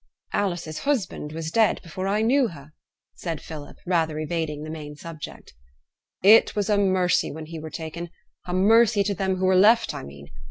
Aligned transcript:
'Alice's 0.33 0.79
husband 0.79 1.31
was 1.31 1.51
dead 1.51 1.79
before 1.83 2.07
I 2.07 2.23
knew 2.23 2.47
her,' 2.47 2.73
said 3.13 3.39
Philip, 3.39 3.77
rather 3.85 4.17
evading 4.17 4.63
the 4.63 4.71
main 4.71 4.95
subject. 4.95 5.53
'It 6.23 6.55
was 6.55 6.71
a 6.71 6.77
mercy 6.79 7.31
when 7.31 7.45
he 7.45 7.59
were 7.59 7.69
taken. 7.69 8.09
A 8.47 8.53
mercy 8.55 9.03
to 9.03 9.13
them 9.13 9.35
who 9.35 9.45
were 9.45 9.55
left, 9.55 9.93
I 9.93 10.01
mean. 10.01 10.29